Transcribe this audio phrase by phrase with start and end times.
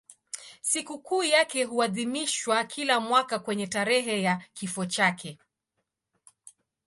[0.61, 5.39] Sikukuu yake huadhimishwa kila mwaka kwenye tarehe ya kifo chake.